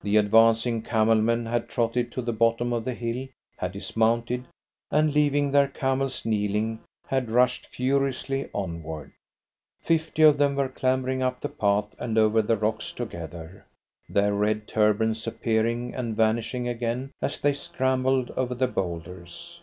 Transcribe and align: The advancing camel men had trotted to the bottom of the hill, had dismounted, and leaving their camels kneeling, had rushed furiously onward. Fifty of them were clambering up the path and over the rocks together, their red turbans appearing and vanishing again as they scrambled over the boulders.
The 0.00 0.16
advancing 0.16 0.80
camel 0.80 1.20
men 1.20 1.44
had 1.44 1.68
trotted 1.68 2.10
to 2.12 2.22
the 2.22 2.32
bottom 2.32 2.72
of 2.72 2.86
the 2.86 2.94
hill, 2.94 3.28
had 3.58 3.72
dismounted, 3.72 4.46
and 4.90 5.12
leaving 5.12 5.50
their 5.50 5.68
camels 5.68 6.24
kneeling, 6.24 6.80
had 7.06 7.30
rushed 7.30 7.66
furiously 7.66 8.48
onward. 8.54 9.12
Fifty 9.82 10.22
of 10.22 10.38
them 10.38 10.56
were 10.56 10.70
clambering 10.70 11.22
up 11.22 11.42
the 11.42 11.50
path 11.50 11.94
and 11.98 12.16
over 12.16 12.40
the 12.40 12.56
rocks 12.56 12.92
together, 12.94 13.66
their 14.08 14.32
red 14.32 14.66
turbans 14.66 15.26
appearing 15.26 15.94
and 15.94 16.16
vanishing 16.16 16.66
again 16.66 17.10
as 17.20 17.38
they 17.38 17.52
scrambled 17.52 18.30
over 18.38 18.54
the 18.54 18.68
boulders. 18.68 19.60